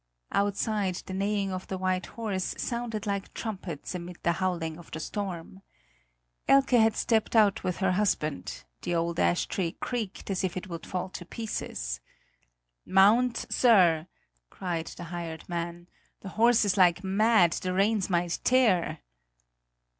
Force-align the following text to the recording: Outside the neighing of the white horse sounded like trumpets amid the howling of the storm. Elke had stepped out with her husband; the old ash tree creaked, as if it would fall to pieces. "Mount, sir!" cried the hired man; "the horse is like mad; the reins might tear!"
Outside 0.31 0.95
the 1.05 1.13
neighing 1.13 1.51
of 1.51 1.67
the 1.67 1.77
white 1.77 2.07
horse 2.07 2.55
sounded 2.57 3.05
like 3.05 3.31
trumpets 3.35 3.93
amid 3.93 4.17
the 4.23 4.31
howling 4.31 4.79
of 4.79 4.89
the 4.89 4.99
storm. 4.99 5.61
Elke 6.47 6.71
had 6.71 6.95
stepped 6.95 7.35
out 7.35 7.63
with 7.63 7.77
her 7.77 7.91
husband; 7.91 8.63
the 8.81 8.95
old 8.95 9.19
ash 9.19 9.45
tree 9.45 9.73
creaked, 9.73 10.31
as 10.31 10.43
if 10.43 10.57
it 10.57 10.67
would 10.67 10.87
fall 10.87 11.09
to 11.09 11.23
pieces. 11.23 11.99
"Mount, 12.83 13.45
sir!" 13.51 14.07
cried 14.49 14.87
the 14.87 15.03
hired 15.03 15.47
man; 15.47 15.87
"the 16.21 16.29
horse 16.29 16.65
is 16.65 16.77
like 16.77 17.03
mad; 17.03 17.51
the 17.51 17.71
reins 17.71 18.09
might 18.09 18.39
tear!" 18.43 19.01